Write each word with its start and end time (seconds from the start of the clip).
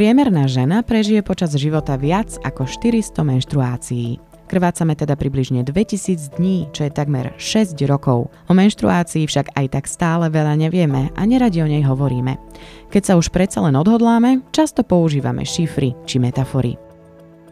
Priemerná 0.00 0.48
žena 0.48 0.80
prežije 0.80 1.20
počas 1.20 1.52
života 1.60 1.92
viac 2.00 2.40
ako 2.40 2.64
400 2.64 3.20
menštruácií. 3.20 4.16
Krvácame 4.48 4.96
teda 4.96 5.12
približne 5.12 5.60
2000 5.60 6.40
dní, 6.40 6.72
čo 6.72 6.88
je 6.88 6.90
takmer 6.90 7.36
6 7.36 7.76
rokov. 7.84 8.32
O 8.48 8.52
menštruácii 8.56 9.28
však 9.28 9.52
aj 9.52 9.66
tak 9.76 9.84
stále 9.84 10.32
veľa 10.32 10.56
nevieme 10.56 11.12
a 11.12 11.22
neradi 11.28 11.60
o 11.60 11.68
nej 11.68 11.84
hovoríme. 11.84 12.40
Keď 12.88 13.02
sa 13.02 13.14
už 13.20 13.28
predsa 13.28 13.60
len 13.60 13.76
odhodláme, 13.76 14.40
často 14.56 14.88
používame 14.88 15.44
šifry 15.44 15.92
či 16.08 16.16
metafory. 16.16 16.80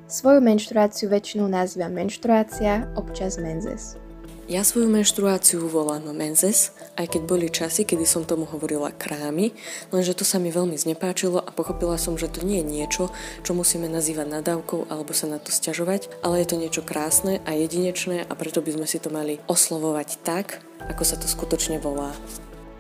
Svoju 0.08 0.40
menštruáciu 0.40 1.12
väčšinou 1.12 1.52
nazývam 1.52 1.92
menštruácia, 1.92 2.96
občas 2.96 3.36
menzes. 3.36 4.00
Ja 4.48 4.64
svoju 4.64 4.88
menštruáciu 4.88 5.68
volám 5.68 6.08
menzes, 6.16 6.72
aj 6.96 7.12
keď 7.12 7.22
boli 7.28 7.52
časy, 7.52 7.84
kedy 7.84 8.08
som 8.08 8.24
tomu 8.24 8.48
hovorila 8.48 8.96
krámy, 8.96 9.52
lenže 9.92 10.16
to 10.16 10.24
sa 10.24 10.40
mi 10.40 10.48
veľmi 10.48 10.72
znepáčilo 10.72 11.36
a 11.36 11.52
pochopila 11.52 12.00
som, 12.00 12.16
že 12.16 12.32
to 12.32 12.40
nie 12.40 12.64
je 12.64 12.80
niečo, 12.80 13.04
čo 13.44 13.52
musíme 13.52 13.92
nazývať 13.92 14.40
nadávkou 14.40 14.88
alebo 14.88 15.12
sa 15.12 15.28
na 15.28 15.36
to 15.36 15.52
stiažovať, 15.52 16.08
ale 16.24 16.40
je 16.40 16.48
to 16.48 16.56
niečo 16.56 16.80
krásne 16.80 17.44
a 17.44 17.52
jedinečné 17.52 18.24
a 18.24 18.32
preto 18.32 18.64
by 18.64 18.72
sme 18.72 18.86
si 18.88 18.96
to 18.96 19.12
mali 19.12 19.36
oslovovať 19.52 20.24
tak, 20.24 20.64
ako 20.80 21.04
sa 21.04 21.20
to 21.20 21.28
skutočne 21.28 21.76
volá. 21.84 22.16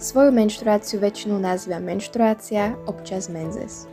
Svoju 0.00 0.32
menštruáciu 0.32 1.04
väčšinou 1.04 1.36
nazývam 1.36 1.84
menštruácia, 1.84 2.80
občas 2.88 3.28
menzes. 3.28 3.84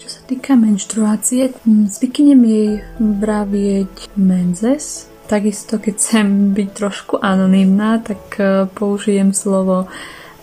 Čo 0.00 0.08
sa 0.08 0.20
týka 0.24 0.56
menštruácie, 0.56 1.52
zvyknem 1.68 2.40
jej 2.48 2.70
vravieť 2.96 4.16
menzes, 4.16 5.09
Takisto, 5.30 5.78
keď 5.78 5.94
chcem 5.94 6.26
byť 6.58 6.68
trošku 6.74 7.14
anonymná, 7.22 8.02
tak 8.02 8.34
e, 8.42 8.66
použijem 8.66 9.30
slovo, 9.30 9.86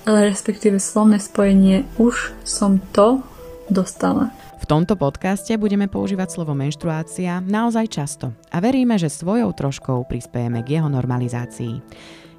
respektíve 0.07 0.79
slovné 0.79 1.19
spojenie 1.19 1.83
už 1.99 2.31
som 2.47 2.79
to 2.95 3.19
dostala. 3.67 4.31
V 4.63 4.65
tomto 4.65 4.95
podcaste 4.95 5.51
budeme 5.59 5.91
používať 5.91 6.39
slovo 6.39 6.55
menštruácia 6.55 7.43
naozaj 7.43 7.85
často 7.91 8.31
a 8.47 8.63
veríme, 8.63 8.95
že 8.95 9.11
svojou 9.11 9.51
troškou 9.51 10.07
prispiejeme 10.07 10.63
k 10.63 10.79
jeho 10.79 10.87
normalizácii. 10.87 11.83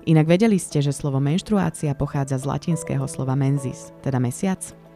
Inak 0.08 0.24
vedeli 0.24 0.56
ste, 0.56 0.80
že 0.80 0.96
slovo 0.96 1.20
menštruácia 1.20 1.92
pochádza 1.92 2.41
z 2.41 2.48
latinského 2.48 3.04
slova 3.04 3.36
menzis, 3.36 3.92
teda 4.00 4.16
mesiac? 4.16 4.88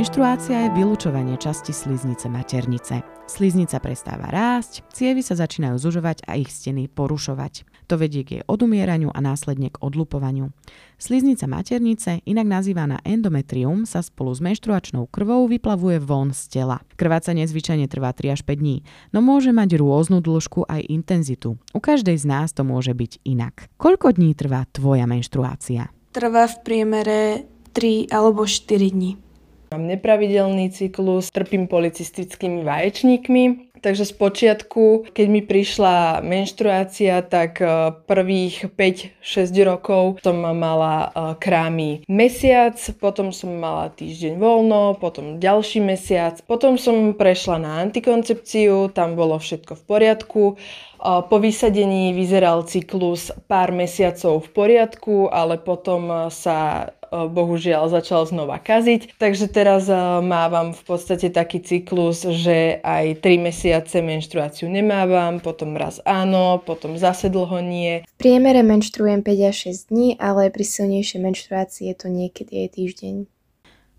Menštruácia 0.00 0.64
je 0.64 0.80
vylúčovanie 0.80 1.36
časti 1.36 1.76
sliznice 1.76 2.32
maternice. 2.32 3.04
Sliznica 3.28 3.76
prestáva 3.84 4.32
rásť, 4.32 4.80
cievy 4.96 5.20
sa 5.20 5.36
začínajú 5.36 5.76
zužovať 5.76 6.24
a 6.24 6.40
ich 6.40 6.48
steny 6.48 6.88
porušovať. 6.88 7.68
To 7.84 8.00
vedie 8.00 8.24
k 8.24 8.40
jej 8.40 8.42
odumieraniu 8.48 9.12
a 9.12 9.20
následne 9.20 9.68
k 9.68 9.76
odlupovaniu. 9.76 10.56
Sliznica 10.96 11.44
maternice, 11.44 12.24
inak 12.24 12.48
nazývaná 12.48 13.04
endometrium, 13.04 13.84
sa 13.84 14.00
spolu 14.00 14.32
s 14.32 14.40
menštruačnou 14.40 15.04
krvou 15.12 15.44
vyplavuje 15.44 16.00
von 16.00 16.32
z 16.32 16.48
tela. 16.48 16.80
Krvácanie 16.96 17.44
zvyčajne 17.44 17.84
trvá 17.84 18.16
3 18.16 18.40
až 18.40 18.48
5 18.48 18.56
dní, 18.56 18.80
no 19.12 19.20
môže 19.20 19.52
mať 19.52 19.76
rôznu 19.76 20.24
dĺžku 20.24 20.64
aj 20.64 20.80
intenzitu. 20.88 21.60
U 21.76 21.80
každej 21.84 22.16
z 22.16 22.24
nás 22.24 22.56
to 22.56 22.64
môže 22.64 22.96
byť 22.96 23.20
inak. 23.28 23.68
Koľko 23.76 24.16
dní 24.16 24.32
trvá 24.32 24.64
tvoja 24.72 25.04
menštruácia? 25.04 25.92
Trvá 26.16 26.48
v 26.48 26.56
priemere 26.64 27.44
3 27.76 28.08
alebo 28.08 28.48
4 28.48 28.96
dní. 28.96 29.28
Mám 29.70 29.86
nepravidelný 29.86 30.74
cyklus, 30.74 31.30
trpím 31.30 31.70
policistickými 31.70 32.66
vaječníkmi, 32.66 33.70
Takže 33.80 34.04
z 34.04 34.12
počiatku, 34.12 35.08
keď 35.16 35.26
mi 35.32 35.40
prišla 35.40 36.20
menštruácia, 36.20 37.24
tak 37.24 37.64
e, 37.64 37.96
prvých 38.04 38.68
5-6 38.76 39.24
rokov 39.64 40.20
som 40.20 40.36
mala 40.36 41.08
e, 41.08 41.40
krámy 41.40 42.04
mesiac, 42.04 42.76
potom 43.00 43.32
som 43.32 43.56
mala 43.56 43.88
týždeň 43.88 44.36
voľno, 44.36 45.00
potom 45.00 45.40
ďalší 45.40 45.80
mesiac, 45.80 46.36
potom 46.44 46.76
som 46.76 47.16
prešla 47.16 47.56
na 47.56 47.72
antikoncepciu, 47.80 48.92
tam 48.92 49.16
bolo 49.16 49.40
všetko 49.40 49.72
v 49.80 49.82
poriadku. 49.88 50.42
E, 50.52 50.54
po 51.00 51.36
vysadení 51.40 52.12
vyzeral 52.12 52.68
cyklus 52.68 53.32
pár 53.48 53.72
mesiacov 53.72 54.44
v 54.44 54.48
poriadku, 54.52 55.32
ale 55.32 55.56
potom 55.56 56.28
sa 56.28 56.92
bohužiaľ 57.10 57.90
začal 57.90 58.22
znova 58.30 58.62
kaziť. 58.62 59.18
Takže 59.18 59.50
teraz 59.50 59.90
mávam 60.22 60.70
v 60.70 60.82
podstate 60.86 61.28
taký 61.28 61.58
cyklus, 61.58 62.22
že 62.22 62.78
aj 62.86 63.18
3 63.18 63.46
mesiace 63.50 63.98
menštruáciu 63.98 64.70
nemávam, 64.70 65.42
potom 65.42 65.74
raz 65.74 65.98
áno, 66.06 66.62
potom 66.62 66.94
zase 66.94 67.26
dlho 67.26 67.58
nie. 67.60 68.06
V 68.06 68.14
priemere 68.22 68.62
menštruujem 68.62 69.26
5 69.26 69.50
až 69.50 69.56
6 69.74 69.90
dní, 69.90 70.08
ale 70.22 70.54
pri 70.54 70.62
silnejšej 70.62 71.20
menštruácii 71.20 71.84
je 71.90 71.96
to 71.98 72.06
niekedy 72.06 72.52
aj 72.64 72.68
týždeň. 72.78 73.16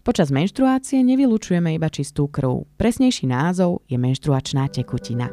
Počas 0.02 0.34
menštruácie 0.34 1.06
nevylučujeme 1.06 1.78
iba 1.78 1.86
čistú 1.86 2.26
krv. 2.26 2.66
Presnejší 2.74 3.30
názov 3.30 3.86
je 3.86 4.02
menštruačná 4.02 4.66
tekutina. 4.74 5.30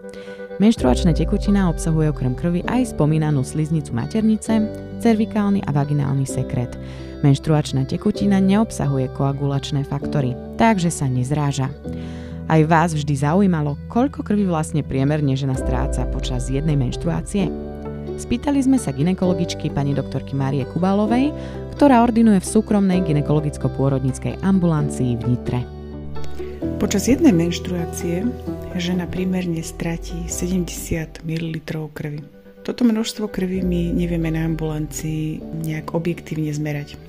Menštruačná 0.61 1.17
tekutina 1.17 1.73
obsahuje 1.73 2.13
okrem 2.13 2.37
krvi 2.37 2.61
aj 2.69 2.93
spomínanú 2.93 3.41
sliznicu 3.41 3.97
maternice, 3.97 4.61
cervikálny 5.01 5.65
a 5.65 5.73
vaginálny 5.73 6.29
sekret. 6.29 6.77
Menštruačná 7.19 7.83
tekutina 7.83 8.39
neobsahuje 8.39 9.11
koagulačné 9.19 9.83
faktory, 9.83 10.39
takže 10.55 10.87
sa 10.87 11.11
nezráža. 11.11 11.67
Aj 12.47 12.63
vás 12.63 12.95
vždy 12.95 13.15
zaujímalo, 13.19 13.75
koľko 13.91 14.23
krvi 14.23 14.47
vlastne 14.47 14.87
priemerne 14.87 15.35
žena 15.35 15.59
stráca 15.59 16.07
počas 16.15 16.47
jednej 16.47 16.79
menštruácie? 16.79 17.51
Spýtali 18.19 18.63
sme 18.63 18.79
sa 18.79 18.95
ginekologičky 18.95 19.67
pani 19.69 19.99
doktorky 19.99 20.39
Márie 20.39 20.63
Kubalovej, 20.71 21.35
ktorá 21.75 22.07
ordinuje 22.07 22.39
v 22.39 22.51
súkromnej 22.51 23.03
ginekologicko-pôrodnickej 23.03 24.39
ambulancii 24.43 25.19
v 25.19 25.23
Nitre. 25.27 25.61
Počas 26.79 27.11
jednej 27.11 27.35
menštruácie 27.35 28.27
žena 28.79 29.11
primerne 29.11 29.63
stratí 29.67 30.31
70 30.31 31.27
ml 31.27 31.63
krvi. 31.91 32.23
Toto 32.63 32.87
množstvo 32.87 33.27
krvi 33.33 33.63
my 33.65 33.95
nevieme 33.95 34.31
na 34.31 34.47
ambulancii 34.47 35.43
nejak 35.67 35.95
objektívne 35.95 36.55
zmerať. 36.55 37.08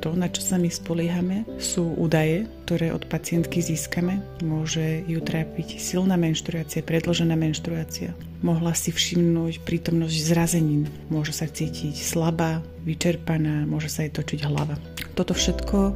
To, 0.00 0.16
na 0.16 0.32
čo 0.32 0.40
sa 0.40 0.56
my 0.56 0.72
spoliehame, 0.72 1.44
sú 1.60 1.92
údaje, 2.00 2.48
ktoré 2.64 2.88
od 2.88 3.04
pacientky 3.04 3.60
získame. 3.60 4.24
Môže 4.40 5.04
ju 5.04 5.20
trápiť 5.20 5.76
silná 5.76 6.16
menštruácia, 6.16 6.80
predložená 6.80 7.36
menštruácia. 7.36 8.16
Mohla 8.40 8.72
si 8.72 8.96
všimnúť 8.96 9.60
prítomnosť 9.60 10.16
zrazenín. 10.32 10.88
Môže 11.12 11.36
sa 11.36 11.44
cítiť 11.44 12.00
slabá, 12.00 12.64
vyčerpaná, 12.88 13.68
môže 13.68 13.92
sa 13.92 14.08
jej 14.08 14.12
točiť 14.16 14.40
hlava. 14.48 14.80
Toto 15.12 15.36
všetko 15.36 15.92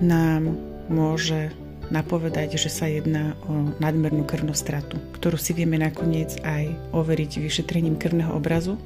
nám 0.00 0.56
môže 0.88 1.52
napovedať, 1.92 2.56
že 2.56 2.72
sa 2.72 2.88
jedná 2.88 3.36
o 3.48 3.76
nadmernú 3.80 4.24
krvnú 4.24 4.52
stratu, 4.56 5.00
ktorú 5.16 5.36
si 5.40 5.52
vieme 5.52 5.80
nakoniec 5.80 6.36
aj 6.44 6.72
overiť 6.96 7.44
vyšetrením 7.44 7.96
krvného 7.96 8.32
obrazu, 8.32 8.80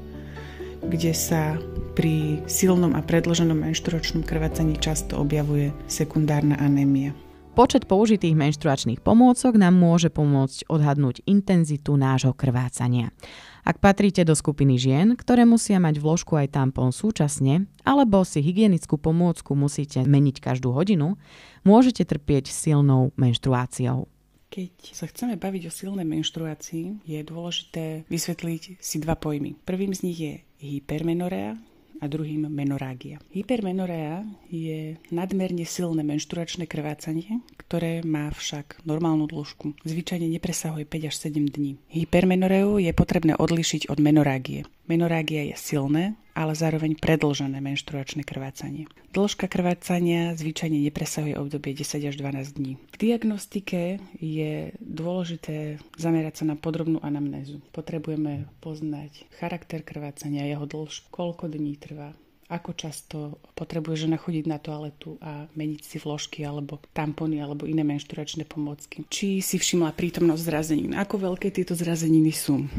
kde 0.87 1.11
sa 1.15 1.57
pri 1.93 2.41
silnom 2.49 2.97
a 2.97 3.01
predloženom 3.05 3.55
menštruačnom 3.55 4.25
krvácaní 4.25 4.77
často 4.81 5.21
objavuje 5.21 5.69
sekundárna 5.85 6.57
anémia. 6.57 7.13
Počet 7.53 7.85
použitých 7.85 8.33
menštruačných 8.33 9.05
pomôcok 9.05 9.53
nám 9.61 9.77
môže 9.77 10.09
pomôcť 10.09 10.65
odhadnúť 10.73 11.21
intenzitu 11.29 11.93
nášho 11.93 12.33
krvácania. 12.33 13.13
Ak 13.61 13.77
patríte 13.77 14.25
do 14.25 14.33
skupiny 14.33 14.81
žien, 14.81 15.13
ktoré 15.13 15.45
musia 15.45 15.77
mať 15.77 16.01
vložku 16.01 16.33
aj 16.33 16.49
tampón 16.49 16.89
súčasne, 16.89 17.69
alebo 17.85 18.25
si 18.25 18.41
hygienickú 18.41 18.97
pomôcku 18.97 19.53
musíte 19.53 20.01
meniť 20.01 20.41
každú 20.41 20.73
hodinu, 20.73 21.15
môžete 21.61 22.03
trpieť 22.09 22.49
silnou 22.49 23.13
menštruáciou. 23.21 24.09
Keď 24.53 24.93
sa 24.93 25.09
chceme 25.09 25.33
baviť 25.33 25.65
o 25.65 25.73
silnej 25.73 26.05
menštruácii, 26.05 27.09
je 27.09 27.19
dôležité 27.25 28.05
vysvetliť 28.05 28.77
si 28.77 29.01
dva 29.01 29.17
pojmy. 29.17 29.57
Prvým 29.65 29.97
z 29.97 30.05
nich 30.05 30.19
je 30.21 30.33
hypermenorea, 30.61 31.57
a 32.03 32.05
druhým 32.11 32.51
menorágia. 32.51 33.23
Hypermenorea 33.31 34.27
je 34.51 34.99
nadmerne 35.07 35.63
silné 35.63 36.03
menšturačné 36.03 36.67
krvácanie, 36.67 37.39
ktoré 37.55 38.03
má 38.03 38.27
však 38.27 38.83
normálnu 38.83 39.23
dĺžku. 39.31 39.79
Zvyčajne 39.87 40.27
nepresahuje 40.27 40.83
5 40.83 41.07
až 41.07 41.15
7 41.31 41.47
dní. 41.47 41.79
Hypermenoreu 41.87 42.75
je 42.83 42.91
potrebné 42.91 43.39
odlišiť 43.39 43.87
od 43.87 44.03
menorágie. 44.03 44.67
Menorágia 44.83 45.47
je 45.47 45.55
silné, 45.55 46.19
ale 46.35 46.57
zároveň 46.57 46.97
predlžené 46.97 47.61
menštruačné 47.61 48.25
krvácanie. 48.27 48.89
Dĺžka 49.13 49.45
krvácania 49.45 50.33
zvyčajne 50.33 50.81
nepresahuje 50.89 51.37
obdobie 51.37 51.77
10 51.77 52.09
až 52.09 52.15
12 52.17 52.57
dní. 52.57 52.81
V 52.91 52.95
diagnostike 52.97 54.01
je 54.17 54.73
dôležité 54.81 55.77
zamerať 55.95 56.43
sa 56.43 56.45
na 56.51 56.55
podrobnú 56.57 56.99
anamnézu. 56.99 57.61
Potrebujeme 57.71 58.49
poznať 58.59 59.29
charakter 59.37 59.85
krvácania, 59.85 60.49
jeho 60.49 60.65
dĺžku, 60.65 61.13
koľko 61.13 61.47
dní 61.47 61.77
trvá, 61.77 62.11
ako 62.53 62.71
často 62.77 63.17
potrebuje 63.57 64.05
žena 64.05 64.21
chodiť 64.21 64.45
na 64.45 64.61
toaletu 64.61 65.17
a 65.17 65.49
meniť 65.57 65.81
si 65.81 65.97
vložky 65.97 66.45
alebo 66.45 66.77
tampony 66.93 67.41
alebo 67.41 67.65
iné 67.65 67.81
menšturačné 67.81 68.45
pomôcky. 68.45 69.09
Či 69.09 69.41
si 69.41 69.57
všimla 69.57 69.97
prítomnosť 69.97 70.43
zrazenín, 70.45 70.93
ako 70.93 71.33
veľké 71.33 71.49
tieto 71.49 71.73
zrazeniny 71.73 72.29
sú. 72.29 72.69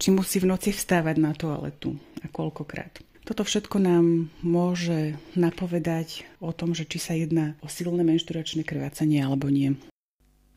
Či 0.00 0.08
musí 0.08 0.40
v 0.40 0.48
noci 0.48 0.72
vstávať 0.72 1.16
na 1.20 1.36
toaletu 1.36 2.00
a 2.24 2.26
koľkokrát. 2.32 3.04
Toto 3.28 3.44
všetko 3.44 3.76
nám 3.76 4.32
môže 4.40 5.20
napovedať 5.36 6.24
o 6.40 6.48
tom, 6.56 6.72
že 6.72 6.88
či 6.88 6.96
sa 6.96 7.12
jedná 7.12 7.60
o 7.60 7.68
silné 7.68 8.00
menšturačné 8.00 8.64
krvácanie 8.64 9.20
alebo 9.20 9.52
nie. 9.52 9.76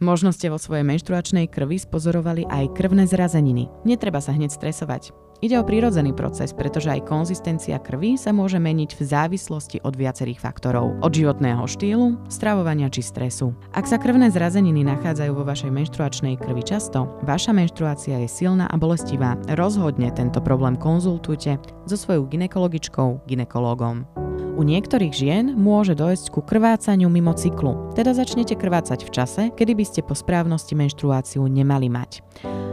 Možno 0.02 0.32
ste 0.34 0.50
vo 0.50 0.58
svojej 0.58 0.82
menštruačnej 0.82 1.46
krvi 1.52 1.78
spozorovali 1.78 2.48
aj 2.48 2.74
krvné 2.74 3.06
zrazeniny. 3.06 3.68
Netreba 3.86 4.18
sa 4.18 4.34
hneď 4.34 4.56
stresovať. 4.56 5.14
Ide 5.42 5.58
o 5.58 5.66
prírodzený 5.66 6.14
proces, 6.14 6.54
pretože 6.54 6.94
aj 6.94 7.10
konzistencia 7.10 7.82
krvi 7.82 8.14
sa 8.14 8.30
môže 8.30 8.62
meniť 8.62 8.94
v 8.94 9.02
závislosti 9.02 9.82
od 9.82 9.98
viacerých 9.98 10.38
faktorov. 10.38 11.02
Od 11.02 11.10
životného 11.10 11.66
štýlu, 11.66 12.30
stravovania 12.30 12.94
či 12.94 13.02
stresu. 13.02 13.58
Ak 13.74 13.90
sa 13.90 13.98
krvné 13.98 14.30
zrazeniny 14.30 14.86
nachádzajú 14.86 15.34
vo 15.34 15.42
vašej 15.42 15.74
menštruačnej 15.74 16.38
krvi 16.38 16.62
často, 16.62 17.10
vaša 17.26 17.58
menštruácia 17.58 18.22
je 18.22 18.30
silná 18.30 18.70
a 18.70 18.78
bolestivá. 18.78 19.34
Rozhodne 19.58 20.14
tento 20.14 20.46
problém 20.46 20.78
konzultujte 20.78 21.58
so 21.90 21.98
svojou 21.98 22.30
ginekologičkou, 22.30 23.26
ginekologom. 23.26 24.06
U 24.54 24.62
niektorých 24.62 25.16
žien 25.16 25.58
môže 25.58 25.98
dojsť 25.98 26.38
ku 26.38 26.46
krvácaniu 26.46 27.10
mimo 27.10 27.34
cyklu, 27.34 27.90
teda 27.98 28.14
začnete 28.14 28.54
krvácať 28.54 29.10
v 29.10 29.10
čase, 29.10 29.42
kedy 29.58 29.74
by 29.74 29.86
ste 29.90 30.06
po 30.06 30.14
správnosti 30.14 30.78
menštruáciu 30.78 31.42
nemali 31.50 31.90
mať. 31.90 32.22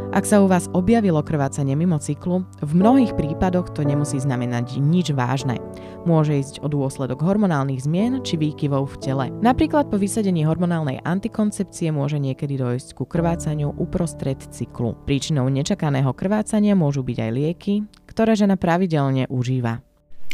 Ak 0.08 0.25
sa 0.25 0.40
u 0.40 0.49
vás 0.49 0.72
objavilo 0.72 1.20
krvácanie 1.20 1.76
mimo 1.76 2.00
cyklu, 2.00 2.40
v 2.64 2.72
mnohých 2.72 3.12
prípadoch 3.12 3.76
to 3.76 3.84
nemusí 3.84 4.16
znamenať 4.16 4.81
nič 4.81 5.12
vážne. 5.12 5.60
Môže 6.08 6.32
ísť 6.32 6.64
o 6.64 6.66
dôsledok 6.72 7.20
hormonálnych 7.20 7.84
zmien 7.84 8.25
či 8.25 8.40
výkyvov 8.40 8.88
v 8.88 8.96
tele. 9.05 9.26
Napríklad 9.44 9.93
po 9.93 10.00
vysadení 10.00 10.49
hormonálnej 10.49 11.05
antikoncepcie 11.05 11.93
môže 11.93 12.16
niekedy 12.16 12.56
dojsť 12.56 12.96
ku 12.96 13.05
krvácaniu 13.05 13.76
uprostred 13.76 14.40
cyklu. 14.49 14.96
Príčinou 15.05 15.52
nečakaného 15.52 16.16
krvácania 16.16 16.72
môžu 16.72 17.04
byť 17.04 17.19
aj 17.28 17.31
lieky, 17.37 17.75
ktoré 18.08 18.32
žena 18.32 18.56
pravidelne 18.56 19.28
užíva. 19.28 19.84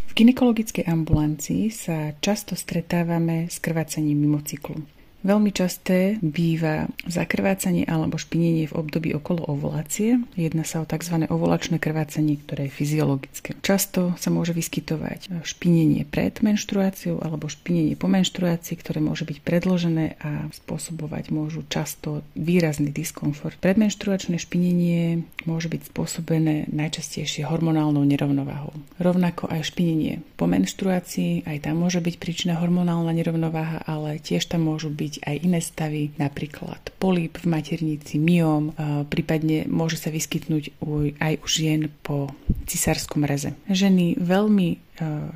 V 0.07 0.13
ginekologickej 0.23 0.87
ambulancii 0.87 1.75
sa 1.75 2.15
často 2.23 2.55
stretávame 2.55 3.51
s 3.51 3.59
krvácaním 3.59 4.23
mimo 4.23 4.39
cyklu. 4.39 4.87
Veľmi 5.25 5.57
časté 5.57 6.21
býva 6.21 6.93
zakrvácanie 7.09 7.89
alebo 7.89 8.21
špinenie 8.21 8.69
v 8.69 8.77
období 8.77 9.17
okolo 9.17 9.41
ovulácie. 9.49 10.21
Jedná 10.37 10.69
sa 10.69 10.85
o 10.85 10.87
tzv. 10.87 11.25
ovulačné 11.33 11.81
krvácanie, 11.81 12.37
ktoré 12.45 12.69
je 12.69 12.77
fyziologické. 12.77 13.57
Často 13.65 14.13
sa 14.21 14.29
môže 14.29 14.53
vyskytovať 14.53 15.41
špinenie 15.41 16.05
pred 16.05 16.45
menštruáciou 16.45 17.25
alebo 17.25 17.49
špinenie 17.49 17.97
po 17.97 18.05
menštruácii, 18.05 18.77
ktoré 18.77 19.01
môže 19.01 19.25
byť 19.25 19.41
predložené 19.41 20.21
a 20.21 20.53
spôsobovať 20.53 21.33
môžu 21.33 21.65
často 21.73 22.21
výrazný 22.37 22.93
diskomfort. 22.93 23.57
Predmenštruačné 23.65 24.37
špinenie 24.37 25.25
môže 25.49 25.73
byť 25.73 25.89
spôsobené 25.89 26.69
najčastejšie 26.69 27.49
hormonálnou 27.49 28.05
nerovnováhou. 28.05 28.77
Rovnako 29.01 29.49
aj 29.49 29.73
špinenie 29.73 30.21
po 30.37 30.45
menštruácii, 30.45 31.49
aj 31.49 31.65
tam 31.65 31.81
môže 31.81 32.05
byť 32.05 32.15
príčina 32.21 32.61
hormonálna 32.61 33.17
nerovnováha, 33.17 33.81
ale 33.89 34.21
tiež 34.21 34.53
tam 34.53 34.69
môžu 34.69 34.93
byť 34.93 35.14
byť 35.15 35.31
aj 35.31 35.37
iné 35.47 35.61
stavy, 35.63 36.03
napríklad 36.19 36.91
políp 36.99 37.39
v 37.39 37.47
maternici, 37.47 38.19
myom, 38.19 38.75
prípadne 39.07 39.71
môže 39.71 39.95
sa 39.95 40.11
vyskytnúť 40.11 40.75
aj 41.23 41.35
u 41.39 41.47
žien 41.47 41.87
po 42.03 42.35
cisárskom 42.67 43.23
reze. 43.23 43.55
Ženy 43.71 44.19
veľmi 44.19 44.69
e, 44.73 44.77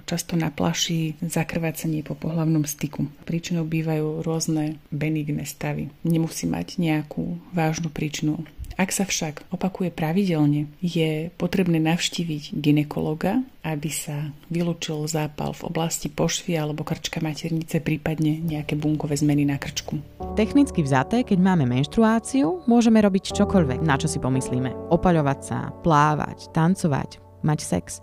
často 0.08 0.34
naplaší 0.34 1.14
zakrvácanie 1.22 2.02
po 2.02 2.18
pohlavnom 2.18 2.64
styku. 2.66 3.06
Príčinou 3.28 3.68
bývajú 3.68 4.24
rôzne 4.26 4.80
benigné 4.90 5.44
stavy. 5.46 5.92
Nemusí 6.02 6.48
mať 6.48 6.80
nejakú 6.80 7.38
vážnu 7.52 7.92
príčinu 7.92 8.42
ak 8.78 8.94
sa 8.94 9.02
však 9.02 9.50
opakuje 9.50 9.90
pravidelne, 9.90 10.70
je 10.78 11.34
potrebné 11.34 11.82
navštíviť 11.82 12.54
ginekologa, 12.54 13.42
aby 13.66 13.90
sa 13.90 14.30
vylúčil 14.54 15.02
zápal 15.10 15.50
v 15.50 15.66
oblasti 15.66 16.06
pošvy 16.06 16.54
alebo 16.54 16.86
krčka 16.86 17.18
maternice, 17.18 17.82
prípadne 17.82 18.38
nejaké 18.38 18.78
bunkové 18.78 19.18
zmeny 19.18 19.42
na 19.42 19.58
krčku. 19.58 19.98
Technicky 20.38 20.86
vzaté, 20.86 21.26
keď 21.26 21.42
máme 21.42 21.66
menštruáciu, 21.66 22.62
môžeme 22.70 23.02
robiť 23.02 23.34
čokoľvek, 23.34 23.82
na 23.82 23.98
čo 23.98 24.06
si 24.06 24.22
pomyslíme. 24.22 24.94
Opaľovať 24.94 25.40
sa, 25.42 25.74
plávať, 25.82 26.46
tancovať, 26.54 27.18
mať 27.42 27.58
sex. 27.58 27.98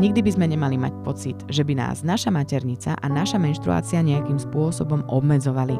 Nikdy 0.00 0.24
by 0.24 0.30
sme 0.32 0.46
nemali 0.48 0.80
mať 0.80 0.94
pocit, 1.04 1.36
že 1.52 1.60
by 1.60 1.76
nás 1.76 2.00
naša 2.00 2.32
maternica 2.32 2.96
a 2.96 3.04
naša 3.04 3.36
menštruácia 3.36 4.00
nejakým 4.00 4.40
spôsobom 4.40 5.04
obmedzovali. 5.12 5.76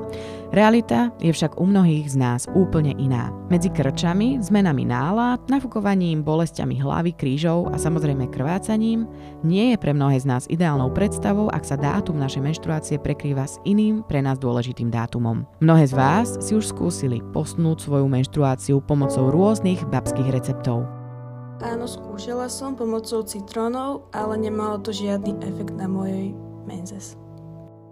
Realita 0.52 1.08
je 1.24 1.32
však 1.32 1.56
u 1.56 1.64
mnohých 1.64 2.12
z 2.12 2.20
nás 2.20 2.44
úplne 2.52 2.92
iná. 3.00 3.32
Medzi 3.48 3.72
krčami, 3.72 4.36
zmenami 4.44 4.84
nálad, 4.84 5.40
nafúkovaním, 5.48 6.20
bolestiami 6.20 6.76
hlavy, 6.76 7.16
krížov 7.16 7.72
a 7.72 7.80
samozrejme 7.80 8.28
krvácaním 8.28 9.08
nie 9.40 9.72
je 9.72 9.80
pre 9.80 9.96
mnohé 9.96 10.20
z 10.20 10.28
nás 10.28 10.44
ideálnou 10.52 10.92
predstavou, 10.92 11.48
ak 11.48 11.64
sa 11.64 11.80
dátum 11.80 12.20
našej 12.20 12.44
menštruácie 12.44 13.00
prekrýva 13.00 13.48
s 13.48 13.56
iným 13.64 14.04
pre 14.04 14.20
nás 14.20 14.36
dôležitým 14.36 14.92
dátumom. 14.92 15.48
Mnohé 15.64 15.88
z 15.88 15.96
vás 15.96 16.36
si 16.44 16.52
už 16.52 16.76
skúsili 16.76 17.24
posnúť 17.32 17.88
svoju 17.88 18.04
menštruáciu 18.04 18.84
pomocou 18.84 19.32
rôznych 19.32 19.80
babských 19.88 20.28
receptov. 20.28 20.99
Áno, 21.60 21.84
skúšala 21.84 22.48
som 22.48 22.72
pomocou 22.72 23.20
citrónov, 23.20 24.08
ale 24.16 24.40
nemalo 24.40 24.80
to 24.80 24.96
žiadny 24.96 25.36
efekt 25.44 25.76
na 25.76 25.84
mojej 25.84 26.32
menzes. 26.64 27.20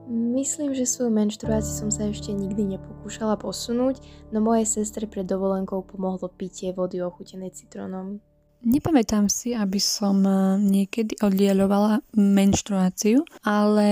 Myslím, 0.09 0.73
že 0.73 0.89
svoju 0.89 1.13
menštruáciu 1.13 1.85
som 1.85 1.91
sa 1.93 2.09
ešte 2.09 2.33
nikdy 2.33 2.65
nepokúšala 2.65 3.37
posunúť, 3.37 4.01
no 4.33 4.41
mojej 4.41 4.65
sestre 4.65 5.05
pred 5.05 5.29
dovolenkou 5.29 5.85
pomohlo 5.85 6.33
pitie 6.33 6.73
vody 6.73 7.05
ochutenej 7.05 7.53
citrónom. 7.53 8.25
Nepamätám 8.59 9.31
si, 9.31 9.55
aby 9.55 9.79
som 9.79 10.19
eh, 10.27 10.59
niekedy 10.59 11.19
oddieľovala 11.23 12.03
menštruáciu, 12.19 13.23
ale 13.47 13.91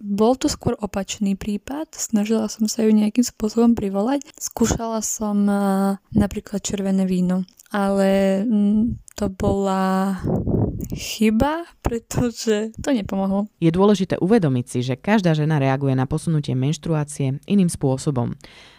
bol 0.00 0.36
to 0.40 0.48
skôr 0.48 0.72
opačný 0.80 1.36
prípad. 1.36 1.92
Snažila 1.92 2.48
som 2.48 2.64
sa 2.64 2.84
ju 2.84 2.96
nejakým 2.96 3.24
spôsobom 3.24 3.76
privolať. 3.76 4.24
Skúšala 4.40 5.04
som 5.04 5.44
eh, 5.44 5.58
napríklad 6.16 6.64
červené 6.64 7.04
víno 7.04 7.44
ale 7.74 8.46
to 9.14 9.30
bola 9.30 10.18
chyba, 10.92 11.64
pretože 11.80 12.74
to 12.82 12.90
nepomohlo. 12.90 13.46
Je 13.62 13.70
dôležité 13.70 14.18
uvedomiť 14.18 14.66
si, 14.66 14.78
že 14.82 14.98
každá 14.98 15.32
žena 15.32 15.62
reaguje 15.62 15.94
na 15.94 16.04
posunutie 16.04 16.52
menštruácie 16.52 17.40
iným 17.46 17.70
spôsobom. 17.70 18.34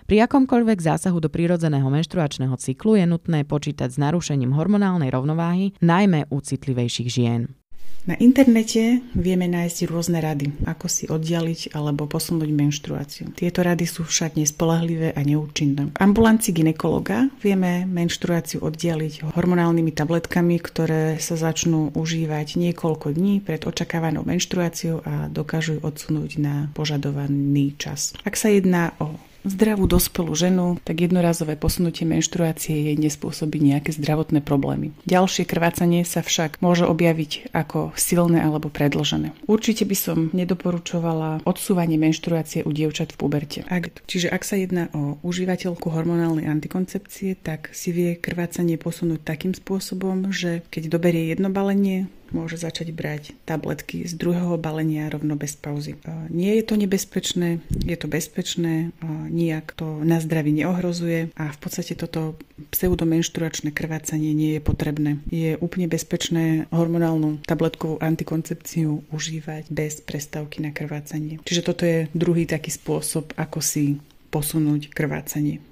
Pri 0.06 0.22
akomkoľvek 0.30 0.80
zásahu 0.86 1.18
do 1.18 1.34
prírodzeného 1.34 1.88
menštruačného 1.90 2.54
cyklu 2.62 3.00
je 3.00 3.06
nutné 3.10 3.42
počítať 3.48 3.90
s 3.90 3.98
narušením 3.98 4.54
hormonálnej 4.54 5.10
rovnováhy, 5.10 5.74
najmä 5.82 6.30
u 6.30 6.38
citlivejších 6.44 7.10
žien. 7.10 7.65
Na 8.06 8.14
internete 8.22 9.02
vieme 9.18 9.50
nájsť 9.50 9.90
rôzne 9.90 10.22
rady, 10.22 10.54
ako 10.70 10.86
si 10.86 11.10
oddialiť 11.10 11.74
alebo 11.74 12.06
posunúť 12.06 12.54
menštruáciu. 12.54 13.34
Tieto 13.34 13.66
rady 13.66 13.90
sú 13.90 14.06
však 14.06 14.38
nespolahlivé 14.38 15.10
a 15.18 15.22
neúčinné. 15.26 15.90
V 15.90 15.98
ambulancii 15.98 16.54
ginekologa 16.54 17.34
vieme 17.42 17.90
menštruáciu 17.90 18.62
oddialiť 18.62 19.34
hormonálnymi 19.34 19.90
tabletkami, 19.90 20.62
ktoré 20.62 21.18
sa 21.18 21.34
začnú 21.34 21.98
užívať 21.98 22.62
niekoľko 22.62 23.10
dní 23.10 23.42
pred 23.42 23.66
očakávanou 23.66 24.22
menštruáciou 24.22 25.02
a 25.02 25.26
dokážu 25.26 25.82
odsunúť 25.82 26.38
na 26.38 26.70
požadovaný 26.78 27.74
čas. 27.82 28.14
Ak 28.22 28.38
sa 28.38 28.54
jedná 28.54 28.94
o 29.02 29.18
zdravú 29.46 29.86
dospelú 29.86 30.34
ženu, 30.34 30.82
tak 30.82 31.06
jednorazové 31.06 31.56
posunutie 31.56 32.04
menštruácie 32.04 32.92
jej 32.92 32.98
nespôsobí 32.98 33.62
nejaké 33.62 33.94
zdravotné 33.94 34.42
problémy. 34.42 34.92
Ďalšie 35.06 35.46
krvácanie 35.46 36.02
sa 36.04 36.26
však 36.26 36.60
môže 36.60 36.84
objaviť 36.90 37.54
ako 37.54 37.94
silné 37.96 38.42
alebo 38.42 38.68
predlžené. 38.68 39.32
Určite 39.46 39.86
by 39.86 39.96
som 39.96 40.18
nedoporučovala 40.34 41.46
odsúvanie 41.46 41.96
menštruácie 42.02 42.66
u 42.66 42.74
dievčat 42.74 43.14
v 43.14 43.20
puberte. 43.22 43.60
Ak, 43.70 44.04
čiže 44.10 44.34
ak 44.34 44.42
sa 44.42 44.58
jedná 44.58 44.90
o 44.92 45.22
užívateľku 45.22 45.88
hormonálnej 45.94 46.50
antikoncepcie, 46.50 47.38
tak 47.40 47.70
si 47.72 47.94
vie 47.94 48.18
krvácanie 48.18 48.82
posunúť 48.82 49.22
takým 49.22 49.54
spôsobom, 49.54 50.34
že 50.34 50.66
keď 50.74 50.90
doberie 50.90 51.30
jedno 51.30 51.54
balenie, 51.54 52.10
môže 52.32 52.58
začať 52.58 52.96
brať 52.96 53.34
tabletky 53.46 54.08
z 54.08 54.14
druhého 54.18 54.58
balenia 54.58 55.12
rovno 55.12 55.36
bez 55.38 55.54
pauzy. 55.60 55.98
Nie 56.32 56.58
je 56.58 56.64
to 56.66 56.76
nebezpečné, 56.80 57.62
je 57.84 57.98
to 57.98 58.08
bezpečné, 58.08 58.96
nijak 59.30 59.76
to 59.76 60.02
na 60.02 60.18
zdraví 60.22 60.56
neohrozuje 60.56 61.36
a 61.36 61.52
v 61.52 61.60
podstate 61.60 61.94
toto 61.94 62.40
pseudomenšturačné 62.72 63.76
krvácanie 63.76 64.32
nie 64.32 64.58
je 64.58 64.62
potrebné. 64.64 65.20
Je 65.30 65.60
úplne 65.60 65.92
bezpečné 65.92 66.72
hormonálnu 66.72 67.44
tabletkovú 67.44 68.00
antikoncepciu 68.00 69.04
užívať 69.12 69.68
bez 69.70 70.00
prestávky 70.00 70.64
na 70.64 70.72
krvácanie. 70.72 71.44
Čiže 71.44 71.62
toto 71.62 71.84
je 71.84 72.08
druhý 72.16 72.48
taký 72.48 72.72
spôsob, 72.72 73.36
ako 73.36 73.60
si 73.60 74.00
posunúť 74.32 74.92
krvácanie. 74.92 75.64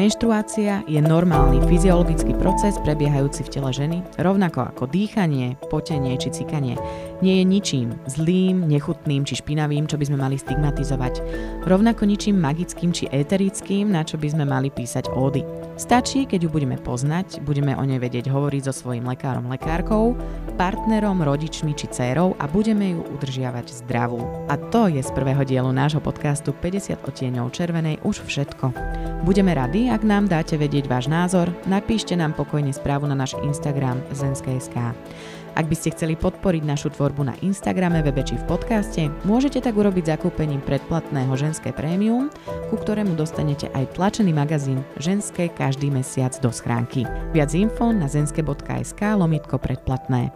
Menštruácia 0.00 0.80
je 0.88 0.96
normálny 0.96 1.60
fyziologický 1.68 2.32
proces 2.40 2.80
prebiehajúci 2.80 3.44
v 3.44 3.52
tele 3.52 3.68
ženy, 3.68 3.98
rovnako 4.16 4.72
ako 4.72 4.88
dýchanie, 4.88 5.60
potenie 5.68 6.16
či 6.16 6.32
cikanie. 6.32 6.80
Nie 7.20 7.36
je 7.36 7.44
ničím 7.44 7.92
zlým, 8.08 8.64
nechutným 8.64 9.28
či 9.28 9.36
špinavým, 9.36 9.84
čo 9.84 10.00
by 10.00 10.08
sme 10.08 10.16
mali 10.16 10.40
stigmatizovať. 10.40 11.20
Rovnako 11.68 12.08
ničím 12.08 12.40
magickým 12.40 12.96
či 12.96 13.12
éterickým, 13.12 13.92
na 13.92 14.00
čo 14.00 14.16
by 14.16 14.32
sme 14.32 14.48
mali 14.48 14.72
písať 14.72 15.12
ódy. 15.12 15.44
Stačí, 15.76 16.24
keď 16.24 16.48
ju 16.48 16.50
budeme 16.52 16.80
poznať, 16.80 17.44
budeme 17.44 17.76
o 17.76 17.84
nej 17.84 18.00
vedieť 18.00 18.32
hovoriť 18.32 18.72
so 18.72 18.72
svojím 18.72 19.04
lekárom, 19.04 19.52
lekárkou, 19.52 20.16
partnerom, 20.56 21.20
rodičmi 21.20 21.76
či 21.76 21.92
dcérou 21.92 22.40
a 22.40 22.48
budeme 22.48 22.96
ju 22.96 23.04
udržiavať 23.20 23.84
zdravú. 23.84 24.24
A 24.48 24.56
to 24.72 24.88
je 24.88 25.04
z 25.04 25.12
prvého 25.12 25.44
dielu 25.44 25.68
nášho 25.68 26.00
podcastu 26.00 26.56
50 26.56 27.04
odtieňov 27.04 27.52
červenej 27.52 28.00
už 28.00 28.24
všetko. 28.24 28.72
Budeme 29.28 29.52
radi, 29.52 29.89
ak 29.90 30.06
nám 30.06 30.30
dáte 30.30 30.54
vedieť 30.54 30.86
váš 30.86 31.10
názor, 31.10 31.50
napíšte 31.66 32.14
nám 32.14 32.38
pokojne 32.38 32.70
správu 32.70 33.10
na 33.10 33.18
náš 33.18 33.34
Instagram 33.42 33.98
zenske.sk. 34.14 34.94
Ak 35.58 35.66
by 35.66 35.74
ste 35.74 35.90
chceli 35.90 36.14
podporiť 36.14 36.62
našu 36.62 36.94
tvorbu 36.94 37.26
na 37.26 37.34
Instagrame, 37.42 37.98
webe 38.06 38.22
či 38.22 38.38
v 38.38 38.46
podcaste, 38.46 39.10
môžete 39.26 39.58
tak 39.58 39.74
urobiť 39.74 40.14
zakúpením 40.14 40.62
predplatného 40.62 41.34
ženské 41.34 41.74
prémium, 41.74 42.30
ku 42.70 42.78
ktorému 42.78 43.18
dostanete 43.18 43.66
aj 43.74 43.98
tlačený 43.98 44.30
magazín 44.30 44.86
Ženské 45.02 45.50
každý 45.50 45.90
mesiac 45.90 46.38
do 46.38 46.54
schránky. 46.54 47.02
Viac 47.34 47.50
info 47.58 47.90
na 47.90 48.06
zenske.sk 48.06 49.02
lomitko 49.18 49.58
predplatné. 49.58 50.30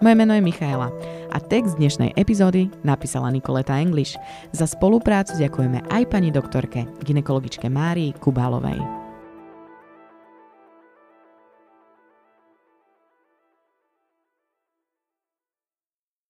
Moje 0.00 0.16
meno 0.16 0.32
je 0.32 0.40
Michaela 0.40 0.88
a 1.28 1.38
text 1.44 1.76
dnešnej 1.76 2.16
epizódy 2.16 2.72
napísala 2.80 3.28
Nikoleta 3.28 3.76
English. 3.76 4.16
Za 4.48 4.64
spoluprácu 4.64 5.36
ďakujeme 5.36 5.84
aj 5.92 6.02
pani 6.08 6.32
doktorke, 6.32 6.88
ginekologičke 7.04 7.68
Márii 7.68 8.16
Kubálovej. 8.16 8.99